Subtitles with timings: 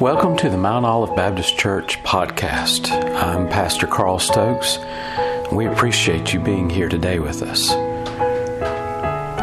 [0.00, 2.90] Welcome to the Mount Olive Baptist Church podcast.
[3.14, 4.78] I'm Pastor Carl Stokes.
[5.50, 7.70] We appreciate you being here today with us.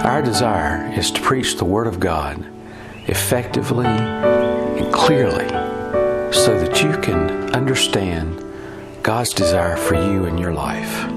[0.06, 2.46] Our desire is to preach the Word of God
[3.08, 5.48] effectively and clearly
[6.32, 8.40] so that you can understand
[9.02, 11.10] God's desire for you in your life.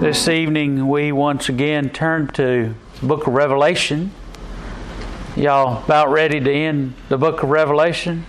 [0.00, 4.10] This evening, we once again turn to the book of Revelation.
[5.36, 8.24] Y'all about ready to end the book of Revelation?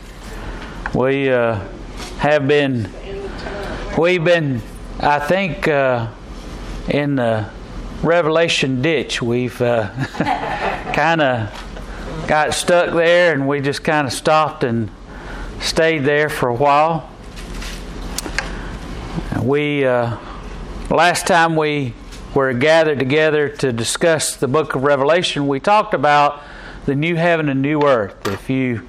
[0.91, 1.59] We uh,
[2.18, 2.90] have been,
[3.95, 4.59] we've been,
[5.00, 6.08] I think, uh,
[6.90, 7.48] in the
[8.02, 9.22] Revelation ditch.
[9.22, 9.91] We've uh,
[10.95, 14.90] kind of got stuck there and we just kind of stopped and
[15.62, 17.08] stayed there for a while.
[19.44, 20.17] We, uh,
[20.90, 21.94] last time we
[22.34, 26.42] were gathered together to discuss the book of Revelation, we talked about
[26.85, 28.27] the new heaven and new earth.
[28.27, 28.88] If you,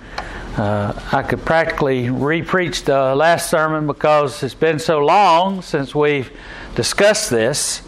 [0.56, 6.30] uh, I could practically re-preach the last sermon because it's been so long since we've
[6.74, 7.82] discussed this.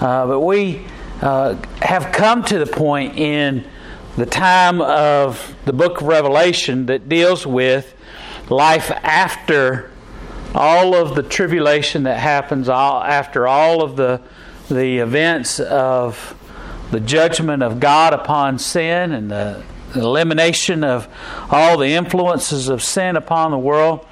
[0.00, 0.84] Uh, but we
[1.20, 3.64] uh, have come to the point in
[4.16, 7.94] the time of the book of Revelation that deals with
[8.50, 9.90] life after
[10.54, 14.20] all of the tribulation that happens all, after all of the
[14.68, 16.34] the events of
[16.92, 19.62] the judgment of God upon sin and the
[19.94, 21.08] elimination of
[21.50, 24.06] all the influences of sin upon the world.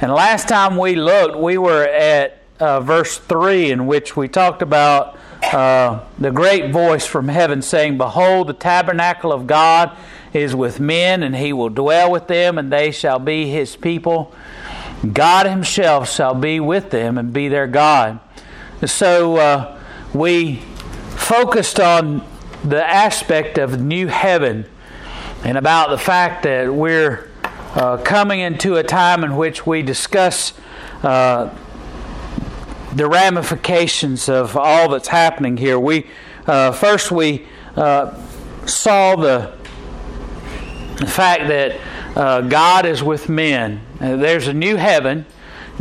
[0.00, 4.60] And last time we looked, we were at uh, verse 3, in which we talked
[4.60, 9.96] about uh, the great voice from heaven saying, Behold, the tabernacle of God
[10.32, 14.34] is with men, and he will dwell with them, and they shall be his people.
[15.12, 18.18] God himself shall be with them and be their God.
[18.84, 19.80] So uh,
[20.12, 20.60] we
[21.26, 22.24] focused on
[22.62, 24.64] the aspect of new heaven
[25.42, 27.28] and about the fact that we're
[27.74, 30.52] uh, coming into a time in which we discuss
[31.02, 31.52] uh,
[32.94, 35.80] the ramifications of all that's happening here.
[35.80, 36.06] We
[36.46, 37.44] uh, first we
[37.74, 38.16] uh,
[38.64, 39.52] saw the,
[40.98, 41.80] the fact that
[42.14, 43.80] uh, God is with men.
[44.00, 45.26] Uh, there's a new heaven.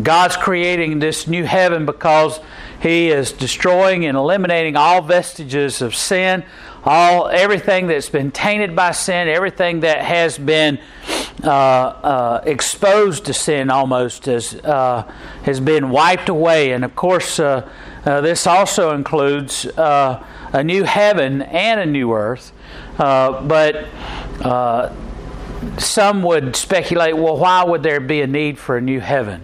[0.02, 2.40] God's creating this new heaven because
[2.82, 6.44] He is destroying and eliminating all vestiges of sin,
[6.84, 10.80] all everything that's been tainted by sin, everything that has been
[11.44, 15.12] uh, uh, exposed to sin almost has uh,
[15.44, 16.72] has been wiped away.
[16.72, 17.70] And of course, uh,
[18.06, 22.52] uh, this also includes uh, a new heaven and a new earth.
[22.98, 23.88] but
[25.78, 29.42] some would speculate, well, why would there be a need for a new heaven?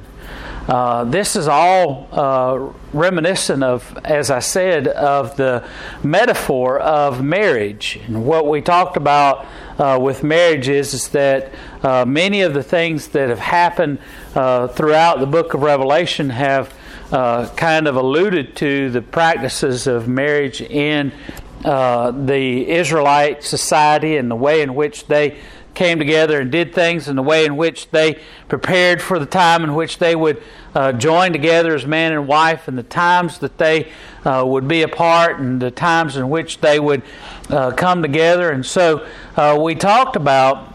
[0.67, 5.67] Uh, this is all uh, reminiscent of, as I said, of the
[6.03, 7.99] metaphor of marriage.
[8.05, 9.47] And what we talked about
[9.79, 11.51] uh, with marriage is, is that
[11.81, 13.97] uh, many of the things that have happened
[14.35, 16.73] uh, throughout the book of Revelation have
[17.09, 21.11] kind of alluded to the practices of marriage in
[21.63, 25.39] the Israelite society and the way in which they
[25.73, 29.63] came together and did things in the way in which they prepared for the time
[29.63, 30.41] in which they would
[30.75, 33.91] uh, join together as man and wife, and the times that they
[34.25, 37.01] uh, would be apart, and the times in which they would
[37.49, 38.51] uh, come together.
[38.51, 40.73] And so uh, we talked about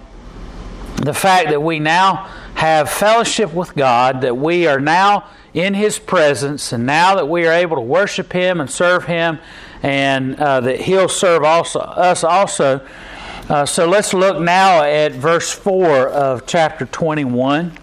[0.97, 5.99] the fact that we now have fellowship with God, that we are now in His
[5.99, 9.39] presence, and now that we are able to worship Him and serve Him,
[9.83, 12.87] and uh, that He'll serve also us also.
[13.49, 17.79] Uh, so let's look now at verse 4 of chapter 21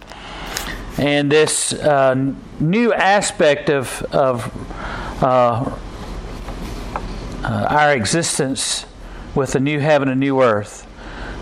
[0.98, 4.52] and this uh, new aspect of, of
[5.24, 5.74] uh,
[7.46, 8.86] uh, our existence
[9.36, 10.86] with a new heaven and new earth.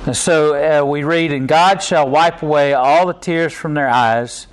[0.06, 3.90] And so uh, we read, And God shall wipe away all the tears from their
[3.90, 4.46] eyes,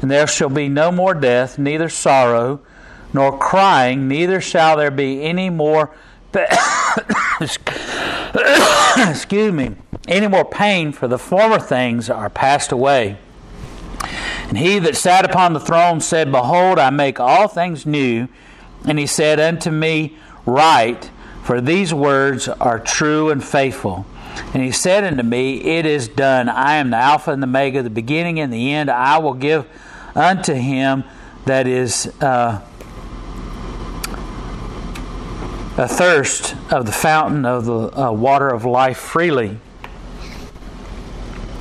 [0.00, 2.60] and there shall be no more death, neither sorrow,
[3.12, 5.92] nor crying, neither shall there be any more.
[9.10, 9.74] excuse me,
[10.06, 13.18] any more pain, for the former things are passed away.
[14.48, 18.28] And he that sat upon the throne said, Behold, I make all things new.
[18.84, 20.16] And he said unto me,
[20.46, 21.10] Write,
[21.42, 24.06] for these words are true and faithful.
[24.54, 26.48] And he said unto me, It is done.
[26.48, 28.90] I am the Alpha and the Omega, the beginning and the end.
[28.90, 29.66] I will give
[30.14, 31.04] unto him
[31.44, 32.60] that is uh,
[35.86, 39.58] thirst of the fountain of the uh, water of life freely.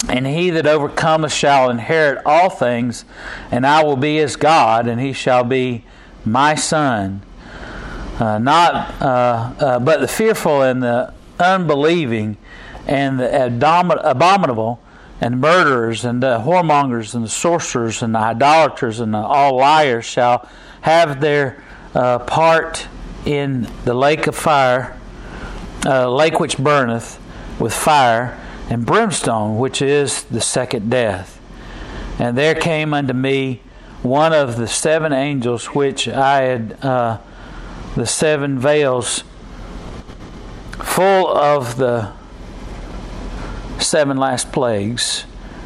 [0.10, 3.06] And he that overcometh shall inherit all things,
[3.52, 5.84] and I will be his God, and he shall be
[6.26, 7.22] my son.
[8.20, 12.38] Uh, not, uh, uh, but the fearful and the unbelieving
[12.88, 14.80] and the abominable
[15.20, 20.06] and murderers and the whoremongers and the sorcerers and the idolaters and the all liars
[20.06, 20.48] shall
[20.82, 21.62] have their
[21.94, 22.88] uh, part
[23.26, 24.98] in the lake of fire,
[25.86, 27.20] uh, lake which burneth
[27.60, 28.38] with fire
[28.70, 31.40] and brimstone, which is the second death.
[32.20, 33.62] And there came unto me
[34.04, 37.20] one of the seven angels which I had uh,
[37.96, 39.24] the seven vials
[40.84, 42.12] full of the
[43.80, 45.26] seven last plagues,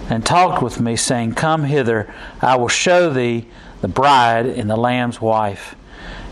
[0.09, 3.48] and talked with me, saying, Come hither, I will show thee
[3.81, 5.75] the bride and the Lamb's wife.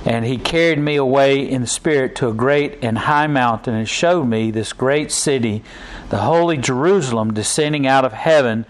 [0.06, 3.88] And he carried me away in the Spirit to a great and high mountain, and
[3.88, 5.64] showed me this great city,
[6.10, 8.66] the holy Jerusalem, descending out of heaven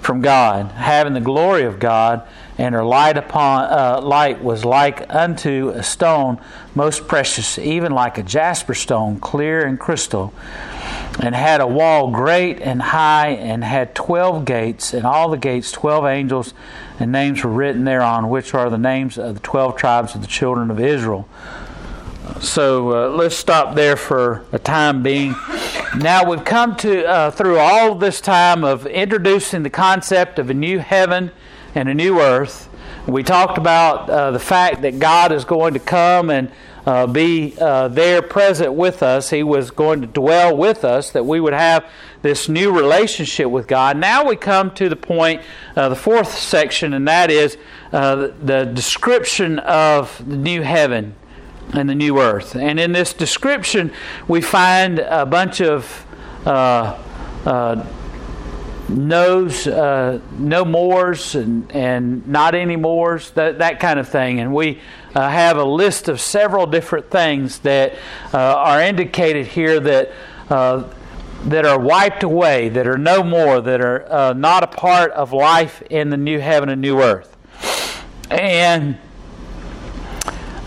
[0.00, 2.26] from God, having the glory of God,
[2.58, 6.38] and her light upon uh, light was like unto a stone
[6.74, 10.34] most precious, even like a jasper stone, clear and crystal,
[11.20, 15.70] and had a wall great and high, and had twelve gates, and all the gates
[15.70, 16.54] twelve angels,
[16.98, 20.26] and names were written thereon, which are the names of the twelve tribes of the
[20.26, 21.28] children of Israel.
[22.40, 25.34] So uh, let's stop there for a time being.
[25.96, 30.54] Now we've come to uh, through all this time of introducing the concept of a
[30.54, 31.30] new heaven
[31.74, 32.68] and a new earth.
[33.06, 36.50] We talked about uh, the fact that God is going to come and
[36.86, 39.30] uh, be uh, there present with us.
[39.30, 41.84] He was going to dwell with us, that we would have
[42.22, 43.96] this new relationship with God.
[43.96, 45.42] Now we come to the point,
[45.76, 47.56] uh, the fourth section, and that is
[47.92, 51.14] uh, the description of the new heaven
[51.72, 52.54] and the new earth.
[52.54, 53.92] And in this description,
[54.28, 56.06] we find a bunch of
[56.46, 56.98] uh,
[57.44, 57.86] uh,
[58.88, 64.40] no's, uh, no mores, and, and not any mores, that, that kind of thing.
[64.40, 64.80] And we
[65.14, 67.94] uh, have a list of several different things that
[68.32, 70.12] uh, are indicated here that.
[70.48, 70.88] Uh,
[71.44, 75.82] that are wiped away, that are no more, that are not a part of life
[75.90, 77.36] in the new heaven and new earth.
[78.30, 78.96] And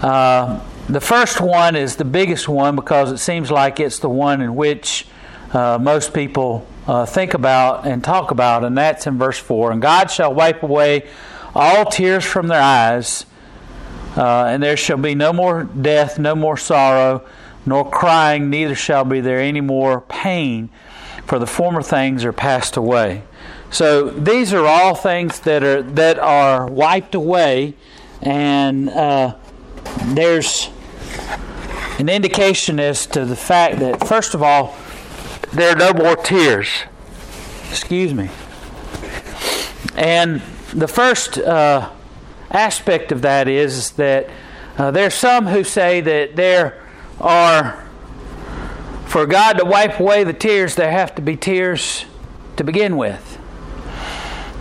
[0.01, 4.41] uh, the first one is the biggest one because it seems like it's the one
[4.41, 5.07] in which
[5.53, 9.71] uh, most people uh, think about and talk about, and that's in verse 4.
[9.71, 11.07] And God shall wipe away
[11.55, 13.25] all tears from their eyes,
[14.17, 17.23] uh, and there shall be no more death, no more sorrow,
[17.65, 20.69] nor crying, neither shall be there any more pain,
[21.25, 23.21] for the former things are passed away.
[23.69, 27.75] So these are all things that are that are wiped away,
[28.21, 29.35] and uh,
[30.05, 30.69] there's
[31.99, 34.75] an indication as to the fact that, first of all,
[35.53, 36.69] there are no more tears.
[37.69, 38.29] Excuse me.
[39.95, 40.41] And
[40.73, 41.89] the first uh,
[42.51, 44.29] aspect of that is, that
[44.77, 46.83] uh, there are some who say that there
[47.19, 47.85] are,
[49.05, 52.05] for God to wipe away the tears, there have to be tears
[52.57, 53.39] to begin with.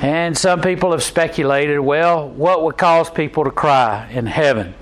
[0.00, 4.74] And some people have speculated well, what would cause people to cry in heaven?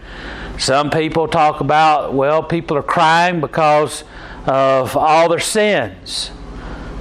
[0.59, 4.05] Some people talk about, well, people are crying because
[4.47, 6.31] of all their sins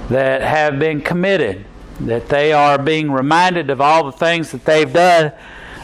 [0.08, 1.64] that have been committed,
[2.00, 5.32] that they are being reminded of all the things that they've done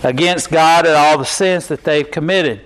[0.03, 2.61] against God and all the sins that they've committed.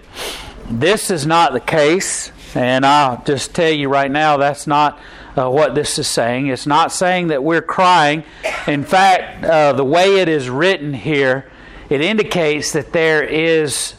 [0.68, 4.98] This is not the case, and I'll just tell you right now that's not
[5.36, 6.46] uh, what this is saying.
[6.46, 8.24] It's not saying that we're crying.
[8.66, 11.50] In fact, uh, the way it is written here,
[11.90, 13.94] it indicates that there is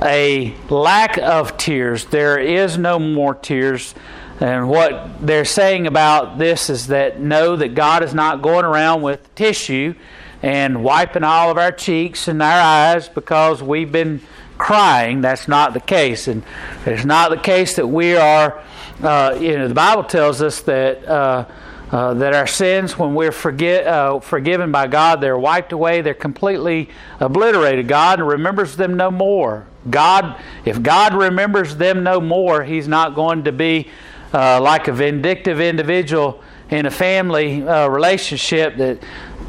[0.00, 2.04] a lack of tears.
[2.06, 3.94] There is no more tears.
[4.40, 9.02] And what they're saying about this is that know that God is not going around
[9.02, 9.94] with tissue
[10.42, 14.20] and wiping all of our cheeks and our eyes because we've been
[14.56, 15.20] crying.
[15.20, 16.28] That's not the case.
[16.28, 16.42] And
[16.84, 18.62] it's not the case that we are,
[19.02, 21.06] uh, you know, the Bible tells us that.
[21.06, 21.44] Uh,
[21.90, 26.12] uh, that our sins, when we're forget, uh, forgiven by God, they're wiped away, they're
[26.12, 27.88] completely obliterated.
[27.88, 29.66] God remembers them no more.
[29.88, 33.88] God, if God remembers them no more, He's not going to be
[34.34, 39.02] uh, like a vindictive individual in a family uh, relationship that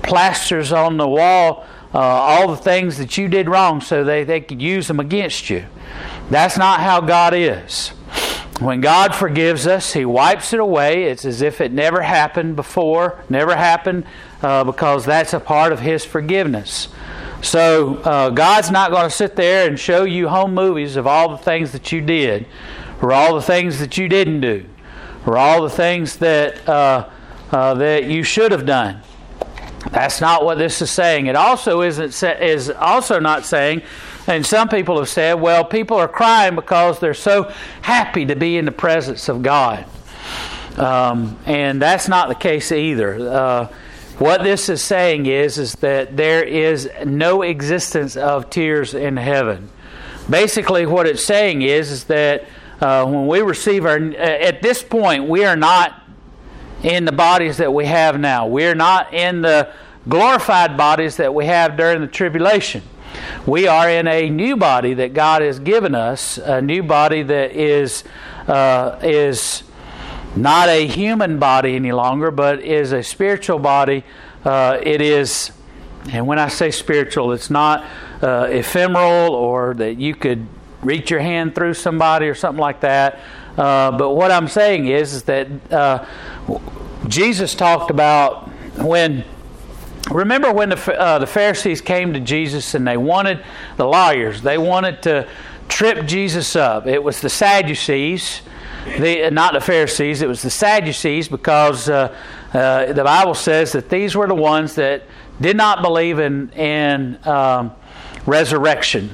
[0.03, 4.41] plasters on the wall uh, all the things that you did wrong so they, they
[4.41, 5.65] could use them against you.
[6.29, 7.89] That's not how God is.
[8.59, 11.05] When God forgives us, He wipes it away.
[11.05, 14.05] It's as if it never happened before, never happened,
[14.41, 16.89] uh, because that's a part of His forgiveness.
[17.41, 21.29] So uh, God's not going to sit there and show you home movies of all
[21.29, 22.45] the things that you did,
[23.01, 24.65] or all the things that you didn't do,
[25.25, 27.09] or all the things that uh,
[27.51, 29.01] uh, that you should have done.
[29.91, 31.27] That's not what this is saying.
[31.27, 33.81] It also isn't is also not saying.
[34.27, 38.57] And some people have said, well, people are crying because they're so happy to be
[38.57, 39.85] in the presence of God.
[40.77, 43.29] Um, and that's not the case either.
[43.29, 43.65] Uh,
[44.19, 49.69] what this is saying is, is that there is no existence of tears in heaven.
[50.29, 52.45] Basically, what it's saying is, is that
[52.81, 56.03] uh, when we receive our, at this point, we are not
[56.83, 58.47] in the bodies that we have now.
[58.47, 59.71] We are not in the
[60.07, 62.83] glorified bodies that we have during the tribulation.
[63.45, 67.51] We are in a new body that God has given us, a new body that
[67.51, 68.03] is
[68.47, 69.63] uh, is
[70.35, 74.03] not a human body any longer, but is a spiritual body.
[74.45, 75.51] Uh, it is,
[76.11, 77.85] and when I say spiritual, it's not
[78.21, 80.47] uh, ephemeral or that you could
[80.81, 83.19] reach your hand through somebody or something like that.
[83.57, 86.05] Uh, but what I'm saying is, is that uh,
[87.07, 89.23] Jesus talked about when.
[90.11, 93.43] Remember when the, uh, the Pharisees came to Jesus and they wanted,
[93.77, 95.27] the lawyers, they wanted to
[95.67, 96.87] trip Jesus up.
[96.87, 98.41] It was the Sadducees
[98.85, 102.15] the, not the Pharisees, it was the Sadducees because uh,
[102.53, 105.03] uh, the Bible says that these were the ones that
[105.39, 107.71] did not believe in, in um,
[108.25, 109.09] resurrection.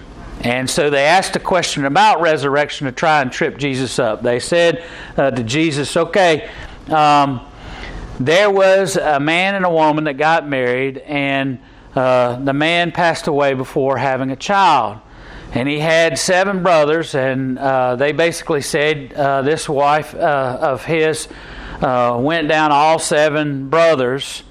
[0.45, 4.21] And so they asked a question about resurrection to try and trip Jesus up.
[4.21, 4.83] They said
[5.17, 6.51] uh, to Jesus, okay,
[6.87, 7.41] um,
[8.19, 11.59] there was a man and a woman that got married, and
[11.95, 14.99] uh, the man passed away before having a child.
[15.51, 20.85] And he had seven brothers, and uh, they basically said uh, this wife uh, of
[20.85, 21.27] his
[21.81, 24.43] uh, went down all seven brothers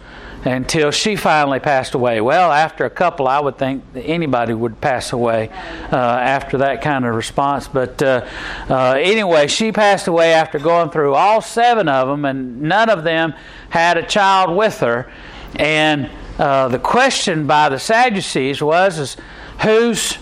[0.45, 2.21] until she finally passed away.
[2.21, 5.49] Well, after a couple, I would think anybody would pass away
[5.91, 7.67] uh, after that kind of response.
[7.67, 8.25] But uh,
[8.69, 13.35] anyway, she passed away after going through all seven of them, and none of them
[13.71, 15.11] had a child with her.
[15.57, 19.17] And the question by the Sadducees was, is,
[19.63, 20.19] whose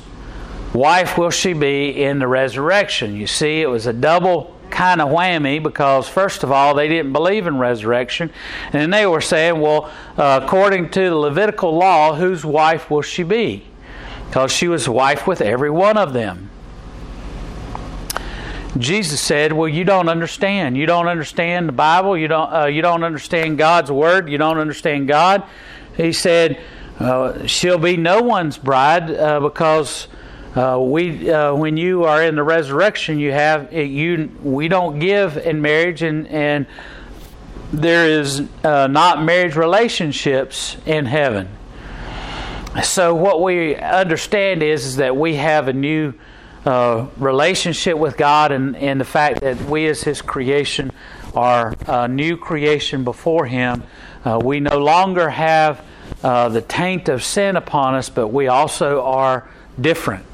[0.72, 3.16] wife will she be in the resurrection?
[3.16, 7.12] You see, it was a double kind of whammy because, first of all, they didn't
[7.12, 8.30] believe in resurrection.
[8.72, 13.22] And they were saying, well, uh, according to the Levitical law, whose wife will she
[13.22, 13.64] be?
[14.26, 16.48] Because she was wife with every one of them.
[18.78, 20.78] Jesus said, "Well, you don't understand.
[20.78, 22.16] You don't understand the Bible.
[22.16, 22.50] You don't.
[22.50, 24.30] Uh, you don't understand God's word.
[24.30, 25.42] You don't understand God."
[25.94, 26.58] He said,
[26.98, 30.08] uh, "She'll be no one's bride uh, because
[30.54, 34.30] uh, we, uh, when you are in the resurrection, you have you.
[34.42, 36.66] We don't give in marriage, and and
[37.72, 41.48] there is uh, not marriage relationships in heaven.
[42.82, 46.12] So what we understand is is that we have a new
[46.66, 50.92] uh, relationship with God, and and the fact that we as His creation
[51.34, 53.84] are a new creation before Him.
[54.22, 55.82] Uh, we no longer have
[56.22, 59.48] uh, the taint of sin upon us, but we also are
[59.80, 60.26] different.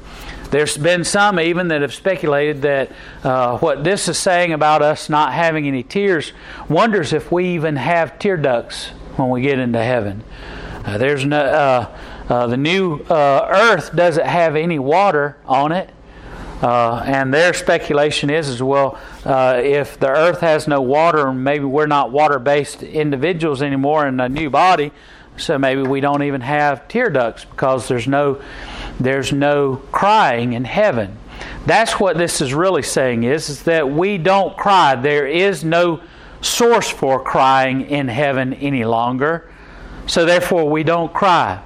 [0.51, 2.91] There's been some even that have speculated that
[3.23, 6.33] uh, what this is saying about us not having any tears
[6.67, 10.23] wonders if we even have tear ducts when we get into heaven.
[10.85, 11.97] Uh, there's no uh,
[12.29, 15.89] uh the new uh, earth doesn't have any water on it.
[16.63, 21.87] Uh, and their speculation is as well if the earth has no water, maybe we're
[21.87, 24.91] not water based individuals anymore in a new body,
[25.37, 28.41] so maybe we don't even have tear ducts because there's no
[28.99, 31.17] there's no crying in heaven.
[31.65, 34.95] That's what this is really saying is, is that we don't cry.
[34.95, 36.01] There is no
[36.41, 39.49] source for crying in heaven any longer.
[40.07, 41.61] So therefore we don't cry.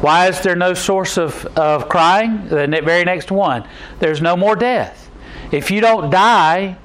[0.00, 2.48] Why is there no source of, of crying?
[2.48, 3.66] The very next one.
[3.98, 5.10] There's no more death.
[5.52, 6.76] If you don't die,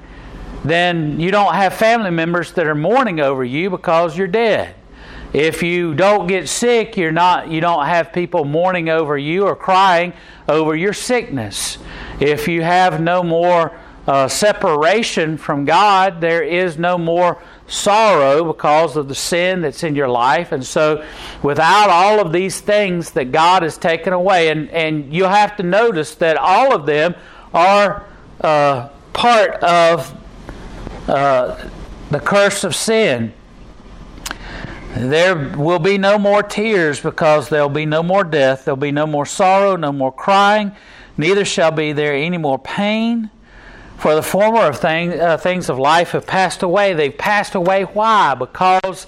[0.64, 4.74] then you don't have family members that are mourning over you because you're dead.
[5.32, 9.56] If you don't get sick, you're not you don't have people mourning over you or
[9.56, 10.12] crying
[10.48, 11.78] over your sickness.
[12.20, 18.96] If you have no more uh, separation from God, there is no more sorrow because
[18.96, 20.52] of the sin that's in your life.
[20.52, 21.04] And so,
[21.42, 25.62] without all of these things that God has taken away, and, and you'll have to
[25.62, 27.14] notice that all of them
[27.54, 28.04] are
[28.40, 30.14] uh, part of
[31.08, 31.68] uh,
[32.10, 33.32] the curse of sin.
[34.94, 38.64] There will be no more tears because there'll be no more death.
[38.64, 40.72] There'll be no more sorrow, no more crying.
[41.16, 43.30] Neither shall be there any more pain.
[43.96, 46.92] For the former of thing, uh, things of life have passed away.
[46.92, 47.84] They've passed away.
[47.84, 48.34] Why?
[48.34, 49.06] Because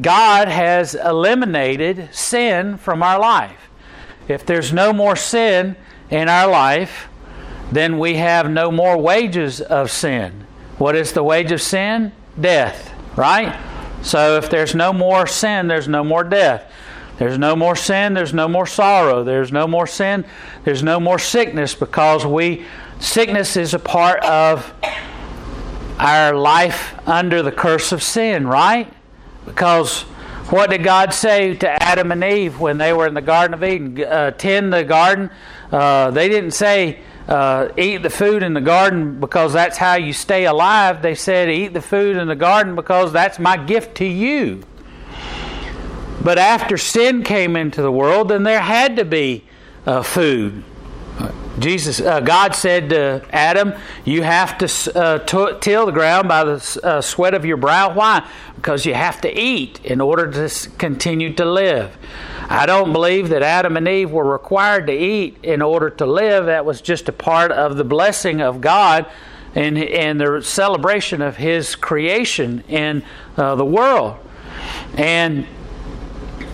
[0.00, 3.70] God has eliminated sin from our life.
[4.28, 5.76] If there's no more sin
[6.10, 7.08] in our life,
[7.72, 10.46] then we have no more wages of sin.
[10.78, 12.12] What is the wage of sin?
[12.38, 13.58] Death, right?
[14.06, 16.70] So if there's no more sin, there's no more death.
[17.18, 19.24] There's no more sin, there's no more sorrow.
[19.24, 20.24] There's no more sin,
[20.62, 22.64] there's no more sickness because we
[23.00, 24.72] sickness is a part of
[25.98, 28.92] our life under the curse of sin, right?
[29.44, 30.02] Because
[30.50, 33.64] what did God say to Adam and Eve when they were in the Garden of
[33.64, 34.00] Eden?
[34.00, 35.30] Uh, tend the garden.
[35.72, 40.12] Uh, they didn't say, uh, eat the food in the garden because that's how you
[40.12, 41.02] stay alive.
[41.02, 44.62] They said, eat the food in the garden because that's my gift to you.
[46.22, 49.44] But after sin came into the world, then there had to be
[49.86, 50.64] uh, food.
[51.58, 56.44] Jesus, uh, God said to Adam, "You have to uh, t- till the ground by
[56.44, 57.94] the uh, sweat of your brow.
[57.94, 58.28] Why?
[58.56, 61.96] Because you have to eat in order to continue to live."
[62.48, 66.46] I don't believe that Adam and Eve were required to eat in order to live.
[66.46, 69.06] That was just a part of the blessing of God
[69.54, 73.02] and and the celebration of His creation in
[73.36, 74.16] uh, the world.
[74.96, 75.46] And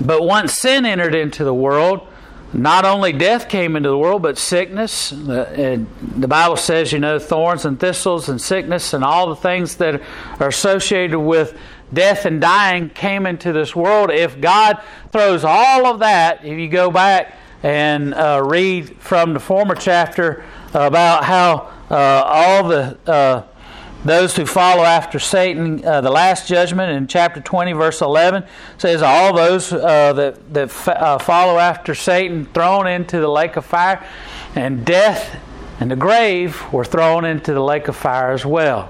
[0.01, 2.07] but once sin entered into the world
[2.53, 5.11] not only death came into the world, but sickness.
[5.11, 9.77] The, the Bible says, you know, thorns and thistles and sickness and all the things
[9.77, 10.03] that
[10.39, 11.59] are associated with
[11.93, 14.11] death and dying came into this world.
[14.11, 14.83] If God
[15.13, 20.45] throws all of that, if you go back and uh, read from the former chapter
[20.75, 23.47] about how uh, all the uh,
[24.05, 28.45] those who follow after Satan, uh, the last judgment in chapter 20, verse 11
[28.77, 33.57] says, All those uh, that, that f- uh, follow after Satan thrown into the lake
[33.57, 34.05] of fire,
[34.57, 35.39] and death
[35.79, 38.87] and the grave were thrown into the lake of fire as well.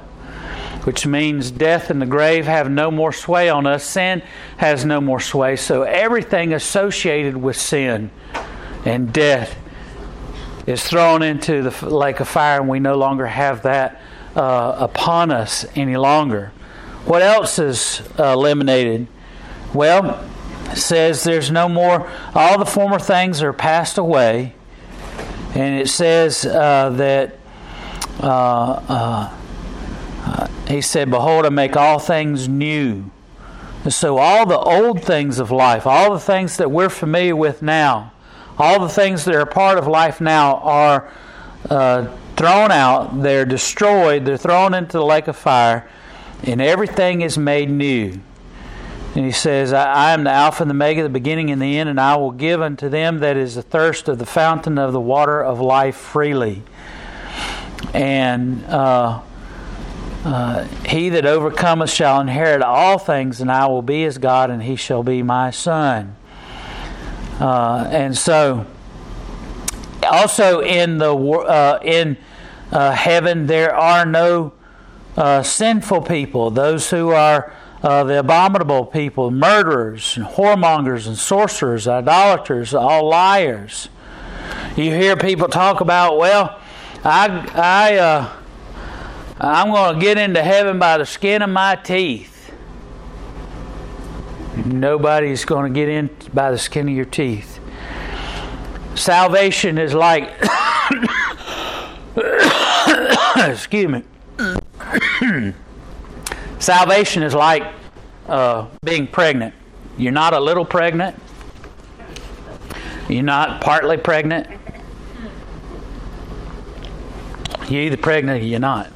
[0.85, 3.85] Which means death and the grave have no more sway on us.
[3.85, 4.23] Sin
[4.57, 5.57] has no more sway.
[5.57, 8.11] So everything associated with sin
[8.85, 9.57] and death
[10.67, 14.01] is thrown into the lake of fire, and we no longer have that
[14.37, 16.53] uh, upon us any longer.
[17.05, 19.09] What else is uh, eliminated?
[19.75, 20.25] Well,
[20.71, 24.55] it says there's no more, all the former things are passed away.
[25.55, 27.37] And it says uh, that
[28.21, 29.39] uh, uh,
[30.25, 33.11] uh, he said, Behold, I make all things new.
[33.85, 37.63] And so, all the old things of life, all the things that we're familiar with
[37.63, 38.13] now,
[38.57, 41.11] all the things that are part of life now are
[42.43, 45.89] thrown out, they're destroyed, they're thrown into the lake of fire,
[46.43, 48.19] and everything is made new.
[49.15, 51.79] And he says, I, I am the Alpha and the Omega, the beginning and the
[51.79, 54.93] end, and I will give unto them that is the thirst of the fountain of
[54.93, 56.65] the water of life freely.
[57.95, 59.21] And uh,
[60.25, 64.61] uh, he that overcometh shall inherit all things, and I will be his God, and
[64.65, 66.17] he shall be my son.
[67.39, 68.67] Uh, and so,
[70.11, 72.17] also in the uh, in
[72.73, 74.53] uh, heaven there are no
[75.17, 81.87] uh, sinful people, those who are uh, the abominable people, murderers, and whoremongers, and sorcerers,
[81.87, 83.89] idolaters, all liars.
[84.77, 86.61] You hear people talk about, well,
[87.05, 88.33] I, I, uh,
[89.41, 92.53] I'm going to get into heaven by the skin of my teeth.
[94.65, 97.59] Nobody's going to get in by the skin of your teeth.
[98.95, 100.31] Salvation is like,
[103.51, 104.03] excuse me.
[106.59, 107.65] Salvation is like
[108.27, 109.55] uh, being pregnant.
[109.99, 111.21] You're not a little pregnant.
[113.09, 114.47] You're not partly pregnant.
[117.69, 118.91] You're either pregnant or you're not.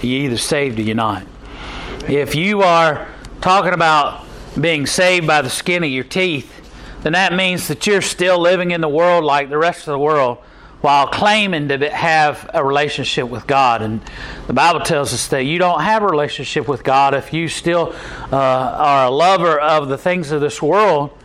[0.00, 1.26] You're either saved or you're not.
[2.08, 3.08] If you are
[3.40, 4.26] talking about
[4.60, 6.50] being saved by the skin of your teeth,
[7.02, 9.98] then that means that you're still living in the world like the rest of the
[9.98, 10.38] world
[10.84, 13.80] while claiming to have a relationship with God.
[13.80, 14.02] And
[14.46, 17.94] the Bible tells us that you don't have a relationship with God if you still
[18.30, 21.18] uh, are a lover of the things of this world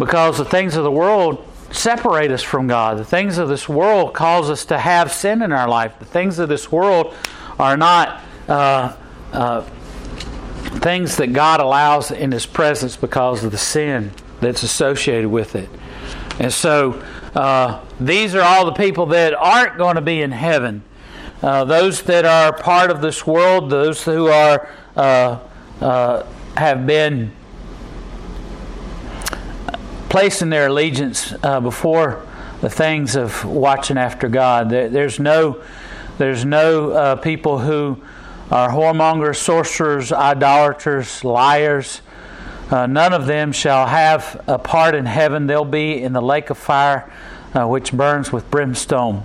[0.00, 2.98] because the things of the world separate us from God.
[2.98, 5.96] The things of this world cause us to have sin in our life.
[6.00, 7.14] The things of this world
[7.60, 8.20] are not.
[8.48, 8.96] Uh,
[9.32, 9.60] uh,
[10.80, 15.68] things that God allows in His presence because of the sin that's associated with it.
[16.40, 17.02] And so
[17.34, 20.82] uh, these are all the people that aren't going to be in heaven.
[21.42, 25.38] Uh, those that are part of this world, those who are uh,
[25.80, 27.30] uh have been
[30.08, 32.26] placing their allegiance uh, before
[32.60, 34.70] the things of watching after God.
[34.70, 35.62] There, there's no,
[36.16, 38.02] there's no uh, people who
[38.50, 42.00] are whoremongers, sorcerers, idolaters, liars,
[42.70, 45.46] uh, none of them shall have a part in heaven.
[45.46, 47.10] They'll be in the lake of fire,
[47.54, 49.24] uh, which burns with brimstone.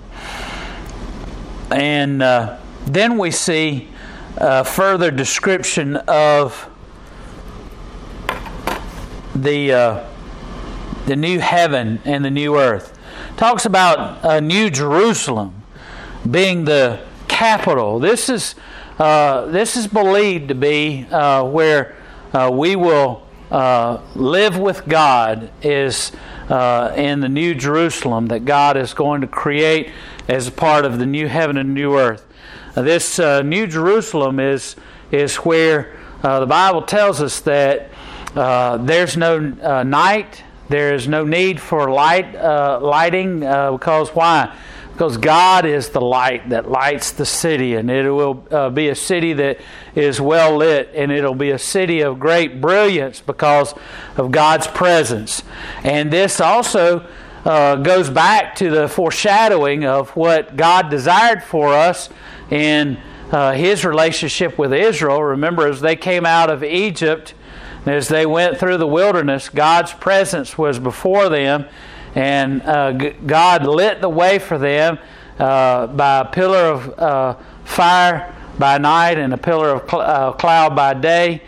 [1.70, 3.90] And uh, then we see
[4.38, 6.70] a further description of
[9.34, 10.10] the uh,
[11.04, 12.98] the new heaven and the new earth.
[13.36, 15.62] Talks about a New Jerusalem
[16.30, 17.98] being the capital.
[17.98, 18.54] This is
[18.98, 21.94] uh, this is believed to be uh, where
[22.50, 26.12] we will uh, live with God is
[26.48, 29.90] uh, in the New Jerusalem that God is going to create
[30.28, 32.26] as part of the new heaven and new earth.
[32.74, 34.76] Uh, this uh, New Jerusalem is
[35.10, 37.90] is where uh, the Bible tells us that
[38.34, 39.38] there's no
[39.82, 42.34] night, there is no need for light
[42.82, 44.56] lighting because why?
[44.94, 48.94] Because God is the light that lights the city, and it will uh, be a
[48.94, 49.58] city that
[49.96, 53.74] is well lit, and it'll be a city of great brilliance because
[54.16, 55.42] of God's presence.
[55.82, 57.08] And this also
[57.44, 62.08] uh, goes back to the foreshadowing of what God desired for us
[62.48, 62.96] in
[63.32, 65.24] uh, His relationship with Israel.
[65.24, 67.34] Remember, as they came out of Egypt,
[67.84, 71.66] as they went through the wilderness, God's presence was before them
[72.14, 74.98] and uh, God lit the way for them
[75.38, 80.32] uh, by a pillar of uh, fire by night and a pillar of cl- uh,
[80.32, 81.42] cloud by day.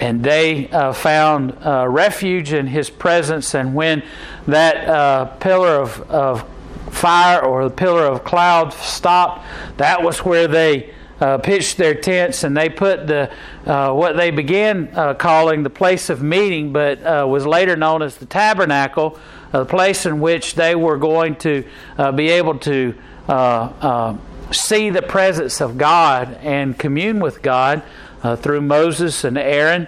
[0.00, 3.54] And they uh, found refuge in His presence.
[3.54, 4.02] And when
[4.46, 6.48] that pillar of, of
[6.92, 9.46] fire or the pillar of cloud stopped,
[9.78, 13.30] that was where they uh, pitched their tents and they put the
[13.66, 18.16] uh, what they began uh, calling the place of meeting, but was later known as
[18.16, 19.18] the tabernacle,
[19.52, 21.64] a place in which they were going to
[21.96, 22.94] uh, be able to
[23.28, 24.16] uh, uh,
[24.52, 27.82] see the presence of God and commune with God
[28.22, 29.86] uh, through Moses and Aaron.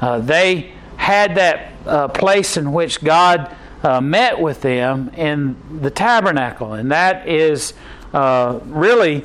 [0.00, 3.56] Uh, they had that place in which God
[4.02, 7.72] met with them in the tabernacle, and that is
[8.12, 9.24] really.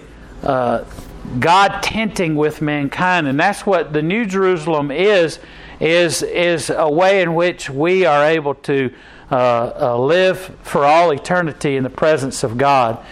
[1.39, 5.39] God tenting with mankind, and that's what the New Jerusalem is.
[5.79, 8.93] is is a way in which we are able to
[9.31, 13.03] uh, uh, live for all eternity in the presence of God.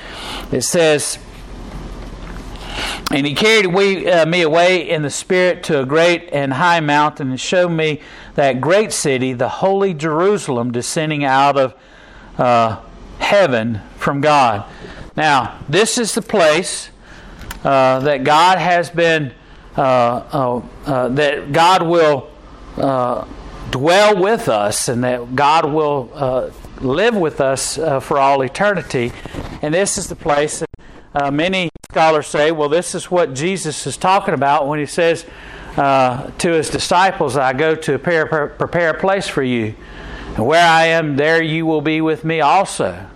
[0.52, 1.18] It says,
[3.12, 6.80] and he carried we, uh, me away in the Spirit to a great and high
[6.80, 8.02] mountain and showed me
[8.36, 11.76] that great city, the holy Jerusalem, descending out of
[12.38, 12.82] uh,
[13.20, 14.66] heaven from God.
[15.16, 16.90] Now, this is the place
[17.64, 19.34] uh, that God has been,
[19.76, 20.62] uh,
[21.10, 22.30] that God will
[23.72, 29.12] dwell with us and that God will uh, live with us uh, for all eternity.
[29.62, 30.70] And this is the place that
[31.16, 35.26] uh, many scholars say, well, this is what Jesus is talking about when he says
[35.78, 39.76] uh, to his disciples, I go to prepare, prepare a place for you.
[40.36, 43.08] And where I am, there you will be with me also.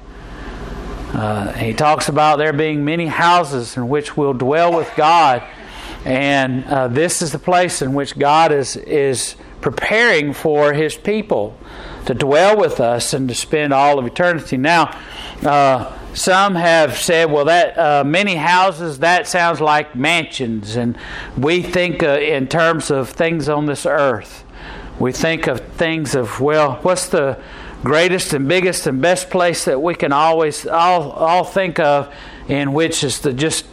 [1.14, 5.44] Uh, he talks about there being many houses in which we'll dwell with God.
[6.06, 11.58] And uh, this is the place in which God is, is preparing for his people
[12.06, 14.58] to dwell with us and to spend all of eternity.
[14.58, 14.98] Now,
[15.44, 20.76] uh, some have said, well, that uh, many houses, that sounds like mansions.
[20.76, 20.98] And
[21.38, 24.44] we think uh, in terms of things on this earth.
[25.00, 27.40] We think of things of, well, what's the
[27.84, 32.12] greatest and biggest and best place that we can always all, all think of,
[32.48, 33.66] in which is the just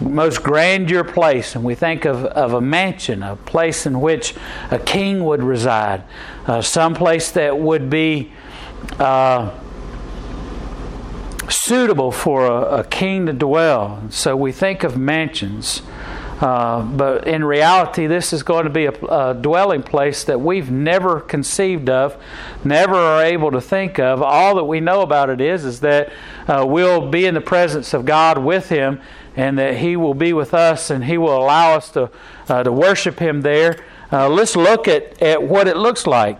[0.00, 4.34] most grandeur place, and we think of, of a mansion, a place in which
[4.70, 6.02] a king would reside,
[6.46, 8.32] uh, some place that would be
[8.98, 9.50] uh,
[11.48, 14.02] suitable for a, a, king to dwell.
[14.10, 15.82] So we think of mansions.
[16.40, 20.72] Uh, but in reality, this is going to be a, a, dwelling place that we've
[20.72, 22.20] never conceived of,
[22.64, 24.20] never are able to think of.
[24.20, 26.12] All that we know about it is, is that
[26.48, 29.00] uh, we'll be in the presence of God with Him,
[29.36, 32.10] and that He will be with us and He will allow us to,
[32.48, 33.78] uh, to worship Him there.
[34.10, 36.38] Uh, let's look at, at what it looks like.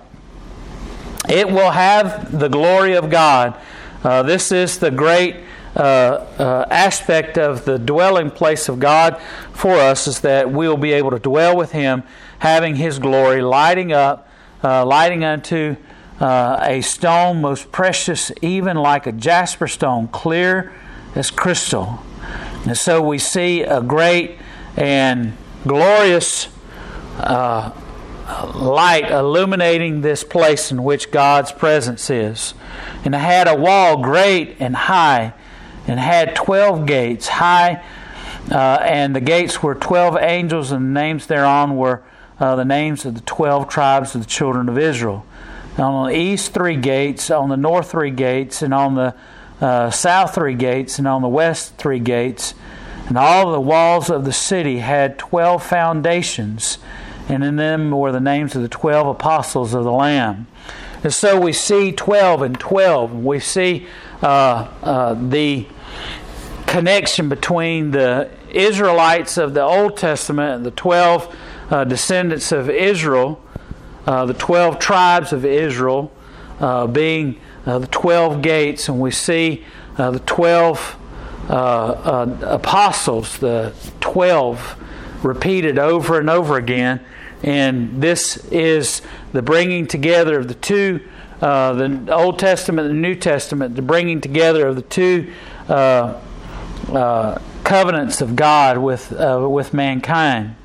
[1.28, 3.56] It will have the glory of God.
[4.02, 5.36] Uh, this is the great
[5.74, 9.18] uh, uh, aspect of the dwelling place of God
[9.54, 12.02] for us, is that we will be able to dwell with Him,
[12.40, 14.28] having His glory, lighting up,
[14.62, 15.76] uh, lighting unto
[16.20, 20.72] a stone most precious, even like a jasper stone, clear
[21.14, 22.00] as crystal.
[22.66, 24.38] And so we see a great
[24.76, 26.48] and glorious
[27.18, 27.72] uh,
[28.54, 32.54] light illuminating this place in which God's presence is.
[33.04, 35.34] And it had a wall great and high,
[35.86, 37.84] and had 12 gates high,
[38.50, 42.02] uh, and the gates were 12 angels, and the names thereon were
[42.38, 45.24] uh, the names of the 12 tribes of the children of Israel.
[45.72, 49.14] And on the east, three gates, on the north, three gates, and on the
[49.62, 52.54] uh, south three gates, and on the west three gates.
[53.08, 56.78] And all the walls of the city had twelve foundations,
[57.28, 60.46] and in them were the names of the twelve apostles of the Lamb.
[61.02, 63.24] And so we see 12 and 12.
[63.24, 63.88] We see
[64.22, 65.66] uh, uh, the
[66.66, 71.36] connection between the Israelites of the Old Testament and the 12
[71.70, 73.42] uh, descendants of Israel,
[74.06, 76.12] uh, the 12 tribes of Israel,
[76.60, 79.64] uh, being uh, the 12 gates, and we see
[79.96, 80.96] uh, the 12
[81.48, 84.76] uh, apostles, the 12
[85.22, 87.00] repeated over and over again.
[87.42, 91.00] And this is the bringing together of the two,
[91.40, 95.32] the Old Testament and the New Testament, the bringing together of the two
[95.68, 100.56] uh, covenants of God with, uh, with mankind.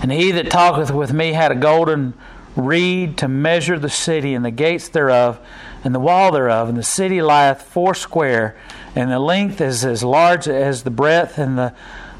[0.00, 2.14] And he that talketh with me had a golden
[2.58, 5.40] reed to measure the city and the gates thereof
[5.84, 6.68] and the wall thereof.
[6.68, 8.56] And the city lieth foursquare,
[8.94, 11.38] and the length is as large as the breadth.
[11.38, 11.74] And the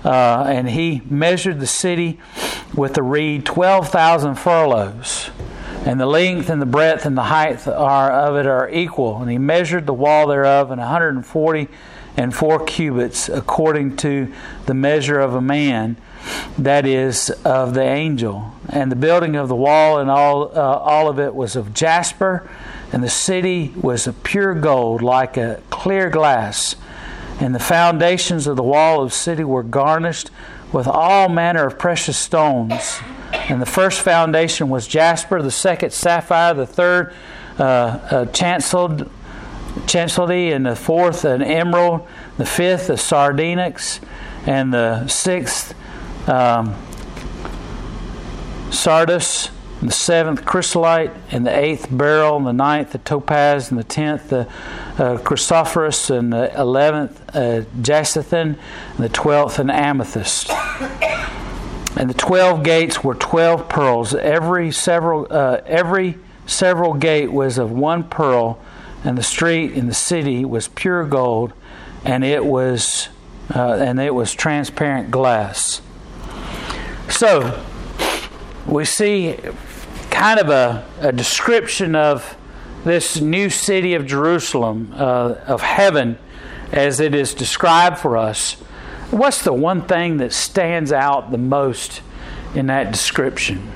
[0.05, 2.21] uh, and he measured the city
[2.75, 5.31] with the reed twelve thousand furlongs.
[5.85, 9.21] And the length and the breadth and the height are of it are equal.
[9.21, 11.69] And he measured the wall thereof and a hundred and forty
[12.17, 14.33] and four cubits according to
[14.67, 15.97] the measure of a man,
[16.59, 18.53] that is, of the angel.
[18.69, 22.49] And the building of the wall and all, uh, all of it was of jasper,
[22.93, 26.77] and the city was of pure gold, like a clear glass.
[27.41, 30.31] And the foundations of the wall of the city were garnished
[30.73, 33.01] with all manner of precious stones.
[33.33, 37.15] And the first foundation was jasper, the second sapphire, the third
[37.59, 39.11] uh, uh, chancelled
[39.87, 44.01] Chalcedony, and the fourth an emerald, the fifth a sardonyx,
[44.47, 45.75] and the sixth
[46.29, 46.75] um,
[48.71, 53.85] sardis, the seventh chrysolite, and the eighth beryl, and the ninth the topaz, and the
[53.85, 54.41] tenth the
[54.99, 58.57] uh, chrysoprase, and the eleventh uh, jacinth, and
[58.99, 60.51] the twelfth an amethyst.
[61.97, 64.15] And the twelve gates were twelve pearls.
[64.15, 68.61] Every several uh, every several gate was of one pearl
[69.05, 71.53] and the street in the city was pure gold,
[72.05, 73.09] and it was
[73.55, 75.81] uh, and it was transparent glass.
[77.11, 77.65] So
[78.67, 79.39] we see
[80.11, 82.37] kind of a, a description of
[82.85, 86.19] this new city of Jerusalem, uh, of heaven,
[86.73, 88.55] as it is described for us.
[89.11, 92.03] What's the one thing that stands out the most
[92.55, 93.73] in that description?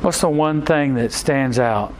[0.00, 1.94] What's the one thing that stands out?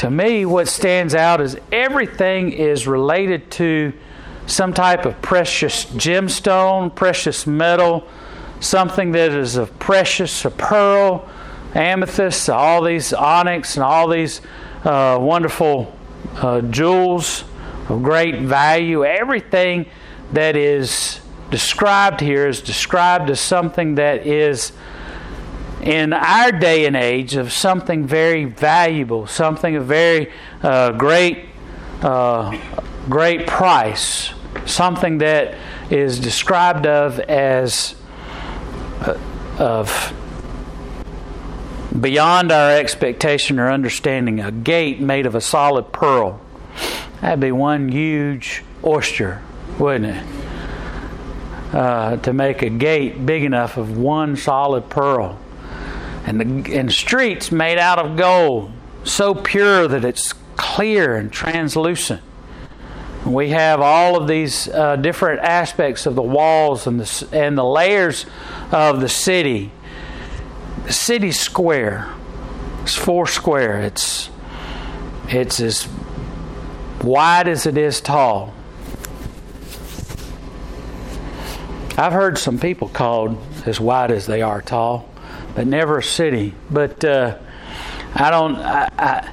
[0.00, 3.92] To me, what stands out is everything is related to
[4.46, 8.08] some type of precious gemstone, precious metal,
[8.60, 11.28] something that is of precious, a pearl,
[11.74, 14.40] amethyst, all these onyx, and all these
[14.84, 15.94] uh, wonderful
[16.36, 17.44] uh, jewels
[17.90, 19.04] of great value.
[19.04, 19.84] Everything
[20.32, 24.72] that is described here is described as something that is
[25.82, 31.46] in our day and age of something very valuable, something of very uh, great,
[32.02, 32.56] uh,
[33.08, 34.32] great price,
[34.66, 35.54] something that
[35.90, 37.94] is described of as
[39.00, 39.18] uh,
[39.58, 40.12] of
[41.98, 44.40] beyond our expectation or understanding.
[44.40, 46.40] A gate made of a solid pearl.
[47.20, 49.42] That'd be one huge oyster,
[49.78, 50.40] wouldn't it?
[51.72, 55.38] uh, to make a gate big enough of one solid pearl.
[56.30, 58.70] And, the, and streets made out of gold,
[59.02, 62.22] so pure that it's clear and translucent.
[63.26, 67.64] We have all of these uh, different aspects of the walls and the, and the
[67.64, 68.26] layers
[68.70, 69.72] of the city.
[70.84, 72.14] The city square,
[72.82, 73.80] it's four square.
[73.80, 74.30] It's
[75.26, 75.88] it's as
[77.02, 78.54] wide as it is tall.
[81.98, 85.09] I've heard some people called as wide as they are tall,
[85.54, 86.54] but never a city.
[86.70, 87.38] But uh,
[88.14, 88.56] I don't.
[88.56, 89.32] I, I,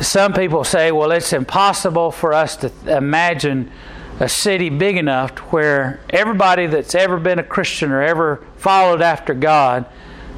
[0.00, 3.70] some people say, well, it's impossible for us to imagine
[4.18, 9.32] a city big enough where everybody that's ever been a Christian or ever followed after
[9.34, 9.86] God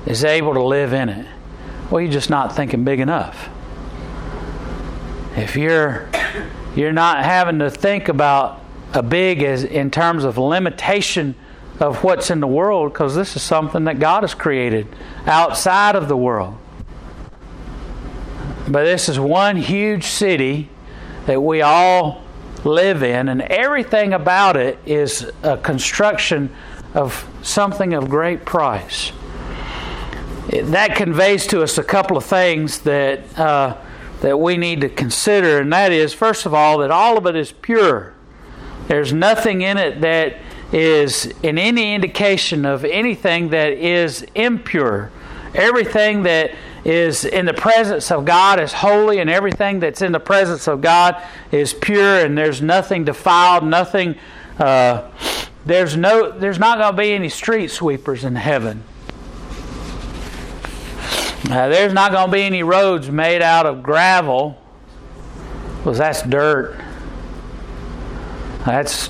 [0.06, 1.26] is able to live in it.
[1.90, 3.48] Well, you're just not thinking big enough.
[5.36, 6.08] If you're
[6.76, 8.60] you're not having to think about
[8.92, 11.34] a big as in terms of limitation
[11.80, 14.86] of what's in the world because this is something that God has created
[15.26, 16.56] outside of the world.
[18.68, 20.70] But this is one huge city
[21.26, 22.22] that we all
[22.64, 26.54] live in, and everything about it is a construction
[26.94, 29.12] of something of great price.
[30.50, 33.76] That conveys to us a couple of things that uh,
[34.20, 37.36] that we need to consider, and that is, first of all, that all of it
[37.36, 38.14] is pure.
[38.86, 40.36] There's nothing in it that
[40.74, 45.08] is in any indication of anything that is impure.
[45.54, 46.50] Everything that
[46.84, 50.80] is in the presence of God is holy, and everything that's in the presence of
[50.80, 51.16] God
[51.52, 54.16] is pure, and there's nothing defiled, nothing.
[54.58, 55.08] Uh,
[55.64, 56.36] there's no.
[56.36, 58.82] There's not going to be any street sweepers in heaven.
[61.48, 64.60] Uh, there's not going to be any roads made out of gravel,
[65.78, 66.80] because that's dirt.
[68.66, 69.08] That's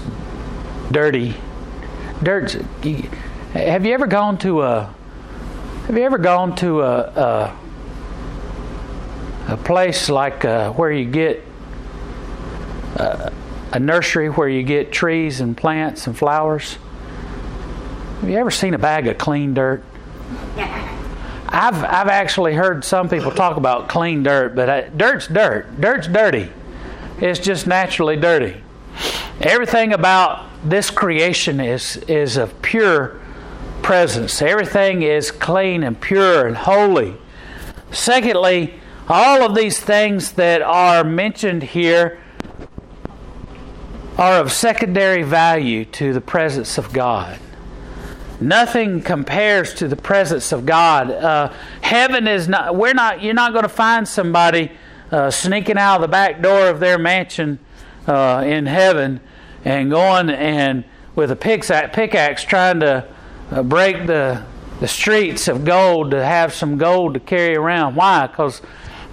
[0.92, 1.34] dirty.
[2.24, 2.52] Dirt.
[3.52, 4.94] Have you ever gone to a?
[5.86, 7.56] Have you ever gone to a a,
[9.48, 11.44] a place like uh, where you get
[12.96, 13.30] a, uh,
[13.72, 16.78] a nursery where you get trees and plants and flowers?
[18.20, 19.84] Have you ever seen a bag of clean dirt?
[21.46, 25.78] I've I've actually heard some people talk about clean dirt, but I, uh, dirt's dirt.
[25.78, 26.50] Dirt's dirty.
[27.20, 28.62] It's just naturally dirty.
[29.42, 33.20] Everything about this creation is is of pure
[33.82, 34.40] presence.
[34.40, 37.16] Everything is clean and pure and holy.
[37.90, 38.74] Secondly,
[39.08, 42.18] all of these things that are mentioned here
[44.16, 47.38] are of secondary value to the presence of God.
[48.40, 51.10] Nothing compares to the presence of God.
[51.10, 52.74] Uh, heaven is not.
[52.74, 53.22] We're not.
[53.22, 54.72] You're not going to find somebody
[55.12, 57.58] uh, sneaking out of the back door of their mansion
[58.06, 59.20] uh, in heaven
[59.64, 63.06] and going and with a pickaxe pickaxe trying to
[63.50, 64.44] uh, break the
[64.80, 67.94] the streets of gold to have some gold to carry around.
[67.94, 68.26] Why?
[68.26, 68.60] Because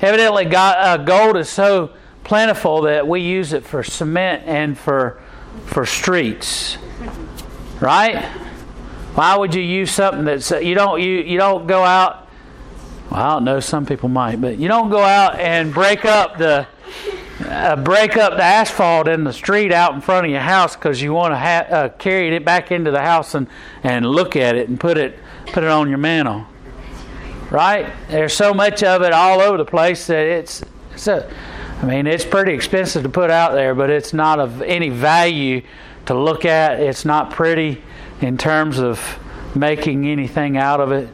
[0.01, 1.91] evidently God, uh, gold is so
[2.23, 5.21] plentiful that we use it for cement and for
[5.65, 6.77] for streets.
[7.79, 8.23] Right?
[9.15, 12.27] Why would you use something that's uh, you don't you you don't go out?
[13.09, 13.59] Well, I don't know.
[13.59, 16.65] Some people might, but you don't go out and break up the
[17.45, 21.01] uh, break up the asphalt in the street out in front of your house because
[21.01, 23.47] you want to ha- uh, carry it back into the house and
[23.84, 26.45] and look at it and put it put it on your mantle.
[27.49, 27.91] Right?
[28.08, 31.30] There's so much of it all over the place that it's it's a,
[31.82, 35.63] I mean, it's pretty expensive to put out there, but it's not of any value
[36.06, 36.80] to look at.
[36.80, 37.82] It's not pretty
[38.21, 39.19] in terms of
[39.56, 41.10] making anything out of it.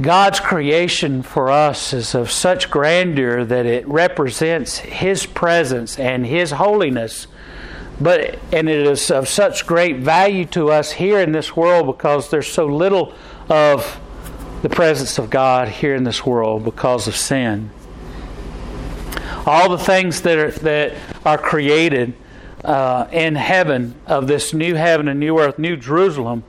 [0.00, 6.52] God's creation for us is of such grandeur that it represents His presence and His
[6.52, 7.26] holiness.
[8.00, 12.30] But and it is of such great value to us here in this world because
[12.30, 13.12] there's so little
[13.48, 14.00] of
[14.62, 17.70] the presence of God here in this world because of sin.
[19.44, 22.14] All the things that are that are created
[22.64, 26.44] uh, in heaven of this new heaven and new earth, new Jerusalem,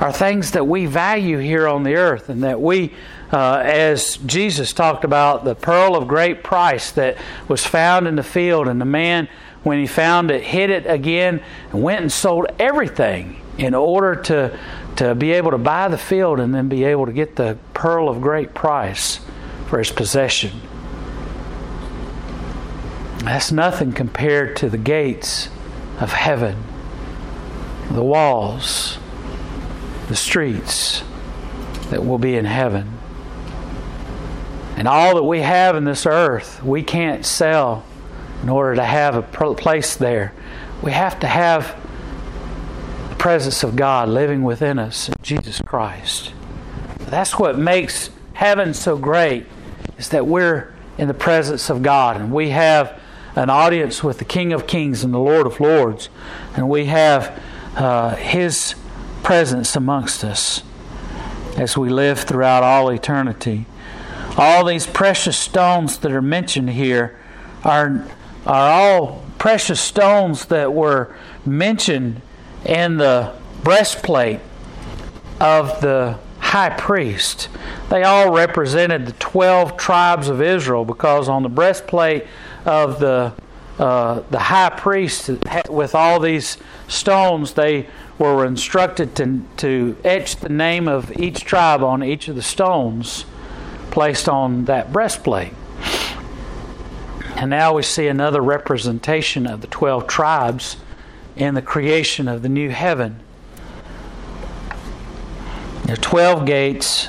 [0.00, 2.92] are things that we value here on the earth, and that we,
[3.32, 7.16] uh, as Jesus talked about, the pearl of great price that
[7.48, 9.28] was found in the field, and the man,
[9.64, 14.58] when he found it, hid it again and went and sold everything in order to
[14.98, 18.08] to be able to buy the field and then be able to get the pearl
[18.08, 19.20] of great price
[19.68, 20.50] for his possession.
[23.18, 25.50] That's nothing compared to the gates
[26.00, 26.56] of heaven,
[27.92, 28.98] the walls,
[30.08, 31.02] the streets
[31.90, 32.98] that will be in heaven.
[34.76, 37.84] And all that we have in this earth, we can't sell
[38.42, 40.32] in order to have a place there.
[40.82, 41.76] We have to have
[43.10, 46.32] the presence of God living within us, in Jesus Christ.
[47.00, 49.46] That's what makes heaven so great,
[49.98, 53.00] is that we're in the presence of God and we have
[53.34, 56.08] an audience with the King of Kings and the Lord of Lords,
[56.54, 57.40] and we have
[57.76, 58.74] uh, His
[59.28, 60.62] presence amongst us
[61.58, 63.66] as we live throughout all eternity.
[64.38, 67.14] All these precious stones that are mentioned here
[67.62, 68.06] are,
[68.46, 71.14] are all precious stones that were
[71.44, 72.22] mentioned
[72.64, 74.40] in the breastplate
[75.38, 77.50] of the high priest.
[77.90, 82.26] They all represented the 12 tribes of Israel because on the breastplate
[82.64, 83.34] of the
[83.78, 85.30] uh, the high priest
[85.68, 86.56] with all these
[86.88, 87.86] stones they
[88.18, 93.24] were instructed to, to etch the name of each tribe on each of the stones
[93.90, 95.52] placed on that breastplate.
[97.36, 100.76] And now we see another representation of the 12 tribes
[101.36, 103.20] in the creation of the new heaven.
[105.84, 107.08] There are 12 gates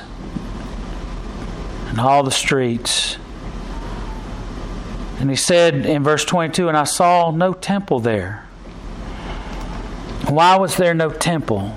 [1.88, 3.18] and all the streets.
[5.18, 8.46] And he said in verse 22 And I saw no temple there.
[10.30, 11.76] Why was there no temple?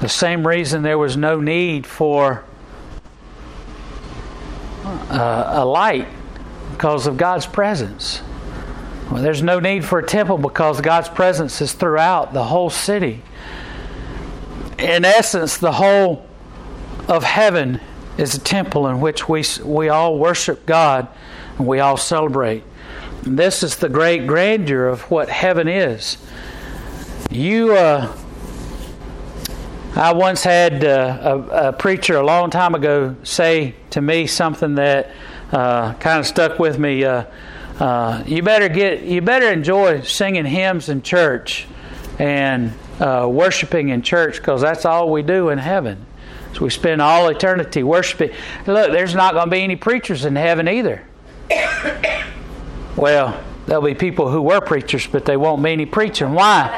[0.00, 2.44] The same reason there was no need for
[4.84, 6.08] uh, a light
[6.72, 8.22] because of God's presence.
[9.10, 13.22] Well, there's no need for a temple because God's presence is throughout the whole city.
[14.78, 16.26] In essence, the whole
[17.06, 17.80] of heaven
[18.16, 21.06] is a temple in which we, we all worship God
[21.58, 22.64] and we all celebrate.
[23.26, 26.18] This is the great grandeur of what heaven is.
[27.30, 28.14] You, uh,
[29.96, 31.18] I once had uh,
[31.50, 35.10] a, a, preacher a long time ago say to me something that
[35.52, 37.02] uh, kind of stuck with me.
[37.02, 37.24] Uh,
[37.80, 41.66] uh, you better get, you better enjoy singing hymns in church
[42.18, 46.04] and uh, worshiping in church because that's all we do in heaven.
[46.52, 48.32] So we spend all eternity worshiping.
[48.66, 51.02] Look, there's not going to be any preachers in heaven either.
[52.96, 56.32] Well, there'll be people who were preachers, but they won't be any preaching.
[56.32, 56.70] Why?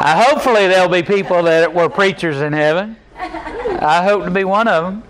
[0.00, 2.96] I, hopefully, there'll be people that were preachers in heaven.
[3.16, 5.02] I hope to be one of them.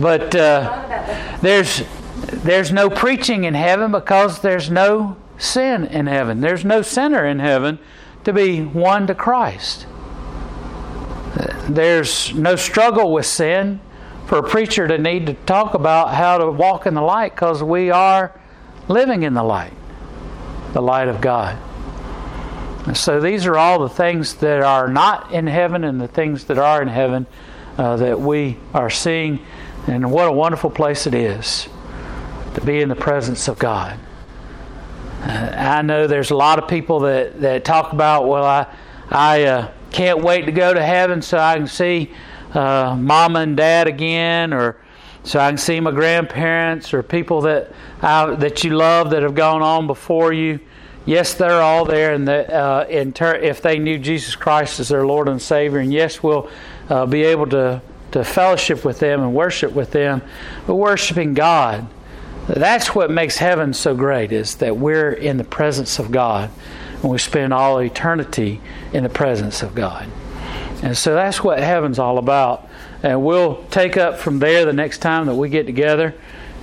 [0.00, 1.82] But uh, there's
[2.42, 6.40] there's no preaching in heaven because there's no sin in heaven.
[6.40, 7.78] There's no sinner in heaven
[8.24, 9.86] to be won to Christ.
[11.68, 13.80] There's no struggle with sin
[14.26, 17.62] for a preacher to need to talk about how to walk in the light because
[17.62, 18.32] we are
[18.88, 19.72] living in the light,
[20.72, 21.58] the light of God.
[22.94, 26.58] so these are all the things that are not in heaven and the things that
[26.58, 27.26] are in heaven
[27.76, 29.44] uh, that we are seeing.
[29.86, 31.68] And what a wonderful place it is
[32.54, 33.98] to be in the presence of God.
[35.20, 38.66] Uh, I know there's a lot of people that, that talk about, well, I,
[39.10, 42.10] I uh, can't wait to go to heaven so I can see
[42.54, 44.76] uh, mama and dad again, or
[45.22, 49.34] so I can see my grandparents or people that I, that you love that have
[49.34, 50.60] gone on before you.
[51.06, 54.88] Yes, they're all there, and the, uh, in ter- if they knew Jesus Christ as
[54.88, 56.48] their Lord and Savior, and yes, we'll
[56.88, 57.82] uh, be able to
[58.14, 60.22] to fellowship with them and worship with them.
[60.68, 61.84] But worshiping God,
[62.46, 66.48] that's what makes heaven so great, is that we're in the presence of God,
[67.02, 68.60] and we spend all eternity
[68.92, 70.08] in the presence of God.
[70.82, 72.68] And so that's what heaven's all about.
[73.02, 76.14] And we'll take up from there the next time that we get together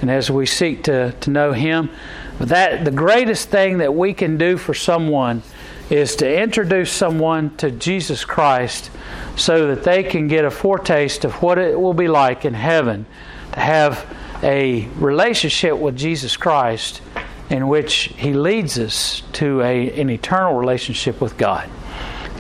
[0.02, 1.90] and as we seek to, to know Him.
[2.38, 5.44] But that the greatest thing that we can do for someone
[5.90, 8.90] is to introduce someone to Jesus Christ
[9.36, 13.06] so that they can get a foretaste of what it will be like in heaven
[13.54, 17.02] to have a relationship with Jesus Christ
[17.50, 21.70] in which He leads us to a, an eternal relationship with God.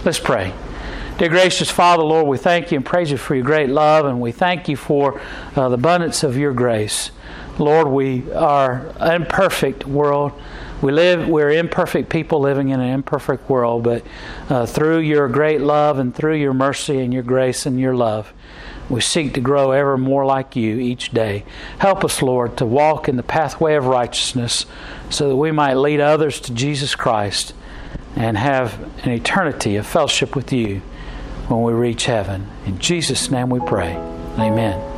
[0.05, 0.53] Let's pray.
[1.21, 4.19] Dear gracious Father, Lord, we thank you and praise you for your great love, and
[4.19, 5.21] we thank you for
[5.55, 7.11] uh, the abundance of your grace.
[7.59, 10.31] Lord, we are an imperfect world.
[10.81, 14.03] We live, we're imperfect people living in an imperfect world, but
[14.49, 18.33] uh, through your great love and through your mercy and your grace and your love,
[18.89, 21.45] we seek to grow ever more like you each day.
[21.77, 24.65] Help us, Lord, to walk in the pathway of righteousness
[25.11, 27.53] so that we might lead others to Jesus Christ
[28.15, 30.81] and have an eternity of fellowship with you
[31.51, 32.47] when we reach heaven.
[32.65, 33.95] In Jesus' name we pray.
[34.39, 34.90] Amen.